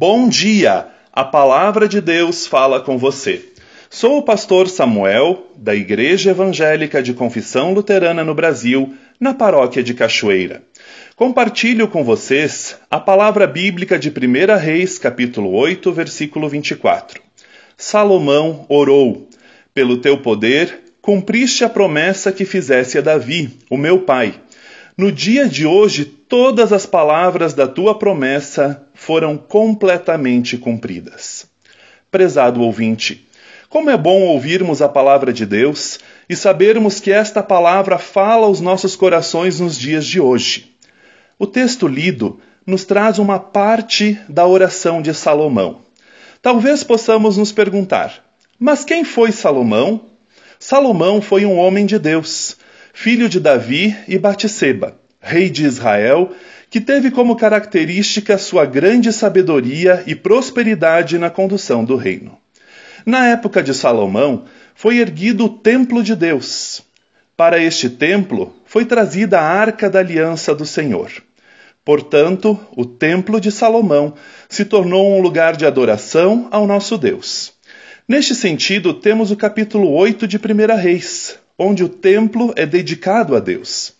Bom 0.00 0.30
dia! 0.30 0.86
A 1.12 1.22
palavra 1.24 1.86
de 1.86 2.00
Deus 2.00 2.46
fala 2.46 2.80
com 2.80 2.96
você. 2.96 3.44
Sou 3.90 4.16
o 4.16 4.22
pastor 4.22 4.66
Samuel, 4.66 5.48
da 5.54 5.74
Igreja 5.74 6.30
Evangélica 6.30 7.02
de 7.02 7.12
Confissão 7.12 7.74
Luterana 7.74 8.24
no 8.24 8.34
Brasil, 8.34 8.94
na 9.20 9.34
paróquia 9.34 9.82
de 9.82 9.92
Cachoeira. 9.92 10.62
Compartilho 11.14 11.86
com 11.86 12.02
vocês 12.02 12.78
a 12.90 12.98
palavra 12.98 13.46
bíblica 13.46 13.98
de 13.98 14.08
1 14.08 14.56
Reis, 14.58 14.98
capítulo 14.98 15.52
8, 15.52 15.92
versículo 15.92 16.48
24. 16.48 17.20
Salomão 17.76 18.64
orou: 18.70 19.28
Pelo 19.74 19.98
teu 19.98 20.16
poder, 20.16 20.80
cumpriste 21.02 21.62
a 21.62 21.68
promessa 21.68 22.32
que 22.32 22.46
fizesse 22.46 22.96
a 22.96 23.02
Davi, 23.02 23.50
o 23.68 23.76
meu 23.76 23.98
pai. 23.98 24.32
No 25.00 25.10
dia 25.10 25.48
de 25.48 25.64
hoje, 25.64 26.04
todas 26.04 26.74
as 26.74 26.84
palavras 26.84 27.54
da 27.54 27.66
tua 27.66 27.98
promessa 27.98 28.86
foram 28.92 29.38
completamente 29.38 30.58
cumpridas. 30.58 31.46
Prezado 32.10 32.60
ouvinte, 32.60 33.26
como 33.70 33.88
é 33.88 33.96
bom 33.96 34.20
ouvirmos 34.24 34.82
a 34.82 34.90
palavra 34.90 35.32
de 35.32 35.46
Deus 35.46 36.00
e 36.28 36.36
sabermos 36.36 37.00
que 37.00 37.10
esta 37.10 37.42
palavra 37.42 37.96
fala 37.96 38.44
aos 38.44 38.60
nossos 38.60 38.94
corações 38.94 39.58
nos 39.58 39.78
dias 39.78 40.04
de 40.04 40.20
hoje. 40.20 40.70
O 41.38 41.46
texto 41.46 41.88
lido 41.88 42.38
nos 42.66 42.84
traz 42.84 43.18
uma 43.18 43.38
parte 43.38 44.20
da 44.28 44.46
oração 44.46 45.00
de 45.00 45.14
Salomão. 45.14 45.78
Talvez 46.42 46.84
possamos 46.84 47.38
nos 47.38 47.52
perguntar: 47.52 48.22
mas 48.58 48.84
quem 48.84 49.02
foi 49.02 49.32
Salomão? 49.32 50.10
Salomão 50.58 51.22
foi 51.22 51.46
um 51.46 51.56
homem 51.56 51.86
de 51.86 51.98
Deus, 51.98 52.58
filho 52.92 53.28
de 53.28 53.40
Davi 53.40 53.96
e 54.06 54.18
Batseba 54.18 55.00
rei 55.20 55.50
de 55.50 55.64
Israel, 55.64 56.32
que 56.70 56.80
teve 56.80 57.10
como 57.10 57.36
característica 57.36 58.38
sua 58.38 58.64
grande 58.64 59.12
sabedoria 59.12 60.02
e 60.06 60.14
prosperidade 60.14 61.18
na 61.18 61.28
condução 61.28 61.84
do 61.84 61.96
reino. 61.96 62.38
Na 63.04 63.28
época 63.28 63.62
de 63.62 63.74
Salomão, 63.74 64.44
foi 64.74 64.98
erguido 64.98 65.44
o 65.44 65.48
templo 65.48 66.02
de 66.02 66.16
Deus. 66.16 66.82
Para 67.36 67.62
este 67.62 67.90
templo 67.90 68.54
foi 68.64 68.84
trazida 68.84 69.40
a 69.40 69.44
arca 69.44 69.90
da 69.90 69.98
aliança 69.98 70.54
do 70.54 70.64
Senhor. 70.64 71.10
Portanto, 71.84 72.58
o 72.76 72.84
templo 72.84 73.40
de 73.40 73.50
Salomão 73.50 74.14
se 74.48 74.64
tornou 74.64 75.16
um 75.16 75.20
lugar 75.20 75.56
de 75.56 75.66
adoração 75.66 76.48
ao 76.50 76.66
nosso 76.66 76.96
Deus. 76.96 77.52
Neste 78.06 78.34
sentido, 78.34 78.94
temos 78.94 79.30
o 79.30 79.36
capítulo 79.36 79.90
8 79.92 80.26
de 80.26 80.36
1 80.36 80.76
Reis, 80.76 81.38
onde 81.62 81.84
o 81.84 81.90
templo 81.90 82.54
é 82.56 82.64
dedicado 82.64 83.36
a 83.36 83.38
Deus. 83.38 83.92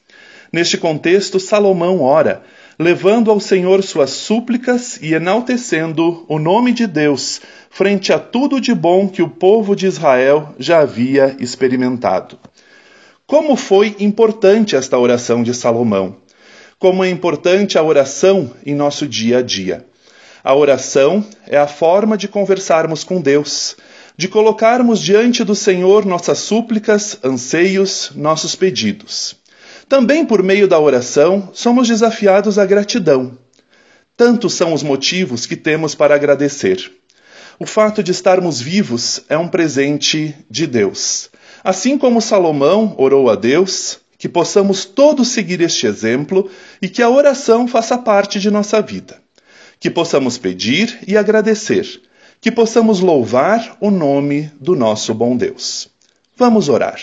Neste 0.51 0.79
contexto, 0.79 1.39
Salomão 1.39 2.01
ora, 2.01 2.43
levando 2.79 3.31
ao 3.31 3.39
Senhor 3.39 3.83
suas 3.83 4.09
súplicas 4.09 4.99
e 5.03 5.13
enaltecendo 5.13 6.25
o 6.27 6.39
nome 6.39 6.73
de 6.73 6.87
Deus 6.87 7.43
frente 7.69 8.15
a 8.15 8.19
tudo 8.19 8.59
de 8.63 8.75
bom 8.75 9.07
que 9.07 9.21
o 9.21 9.29
povo 9.29 9.77
de 9.77 9.87
Israel 9.87 10.55
já 10.59 10.81
havia 10.81 11.37
experimentado. 11.39 12.39
Como 13.27 13.55
foi 13.57 13.95
importante 14.01 14.75
esta 14.75 14.99
oração 14.99 15.43
de 15.43 15.53
Salomão? 15.53 16.17
Como 16.79 17.05
é 17.05 17.11
importante 17.11 17.77
a 17.77 17.83
oração 17.83 18.53
em 18.65 18.75
nosso 18.75 19.07
dia 19.07 19.39
a 19.39 19.43
dia? 19.43 19.85
A 20.43 20.55
oração 20.55 21.23
é 21.47 21.59
a 21.59 21.67
forma 21.67 22.17
de 22.17 22.27
conversarmos 22.27 23.05
com 23.05 23.21
Deus, 23.21 23.77
de 24.21 24.29
colocarmos 24.29 25.01
diante 25.01 25.43
do 25.43 25.55
Senhor 25.55 26.05
nossas 26.05 26.41
súplicas, 26.41 27.19
anseios, 27.25 28.13
nossos 28.15 28.55
pedidos. 28.55 29.35
Também 29.89 30.27
por 30.27 30.43
meio 30.43 30.69
da 30.69 30.79
oração 30.79 31.49
somos 31.55 31.89
desafiados 31.89 32.59
à 32.59 32.67
gratidão. 32.67 33.39
Tantos 34.19 34.53
são 34.53 34.75
os 34.75 34.83
motivos 34.83 35.47
que 35.47 35.57
temos 35.57 35.95
para 35.95 36.15
agradecer. 36.15 36.93
O 37.59 37.65
fato 37.65 38.03
de 38.03 38.11
estarmos 38.11 38.61
vivos 38.61 39.23
é 39.27 39.39
um 39.39 39.49
presente 39.49 40.37
de 40.51 40.67
Deus. 40.67 41.31
Assim 41.65 41.97
como 41.97 42.21
Salomão 42.21 42.95
orou 42.99 43.31
a 43.31 43.35
Deus, 43.35 44.01
que 44.19 44.29
possamos 44.29 44.85
todos 44.85 45.29
seguir 45.29 45.63
este 45.63 45.87
exemplo 45.87 46.51
e 46.83 46.91
que 46.91 47.01
a 47.01 47.09
oração 47.09 47.67
faça 47.67 47.97
parte 47.97 48.39
de 48.39 48.51
nossa 48.51 48.83
vida. 48.83 49.17
Que 49.79 49.89
possamos 49.89 50.37
pedir 50.37 50.99
e 51.09 51.17
agradecer. 51.17 52.10
Que 52.41 52.51
possamos 52.51 53.01
louvar 53.01 53.77
o 53.81 53.91
nome 53.91 54.51
do 54.59 54.75
nosso 54.75 55.13
bom 55.13 55.37
Deus. 55.37 55.91
Vamos 56.37 56.71
orar. 56.71 56.99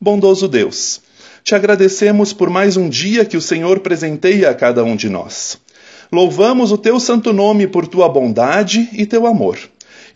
Bondoso 0.00 0.48
Deus, 0.48 1.00
te 1.44 1.54
agradecemos 1.54 2.32
por 2.32 2.50
mais 2.50 2.76
um 2.76 2.88
dia 2.88 3.24
que 3.24 3.36
o 3.36 3.40
Senhor 3.40 3.78
presenteia 3.78 4.50
a 4.50 4.54
cada 4.54 4.82
um 4.82 4.96
de 4.96 5.08
nós. 5.08 5.58
Louvamos 6.10 6.72
o 6.72 6.78
teu 6.78 6.98
santo 6.98 7.32
nome 7.32 7.68
por 7.68 7.86
tua 7.86 8.08
bondade 8.08 8.88
e 8.92 9.06
teu 9.06 9.26
amor. 9.26 9.56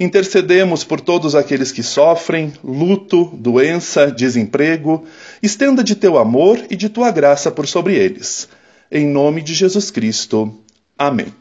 Intercedemos 0.01 0.83
por 0.83 1.01
todos 1.01 1.35
aqueles 1.37 1.71
que 1.71 1.83
sofrem 1.83 2.53
luto, 2.65 3.31
doença, 3.35 4.11
desemprego. 4.11 5.05
Estenda 5.41 5.85
de 5.85 5.95
teu 5.95 6.19
amor 6.19 6.59
e 6.69 6.75
de 6.75 6.89
tua 6.89 7.13
graça 7.13 7.51
por 7.51 7.69
sobre 7.69 7.95
eles. 7.95 8.49
Em 8.91 9.07
nome 9.07 9.43
de 9.43 9.55
Jesus 9.55 9.91
Cristo. 9.91 10.53
Amém. 10.99 11.33